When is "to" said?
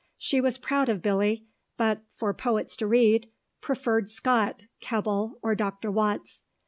2.77-2.87